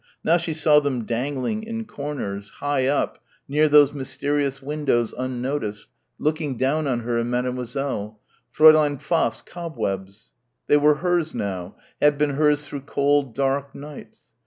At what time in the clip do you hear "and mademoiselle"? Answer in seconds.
7.19-8.19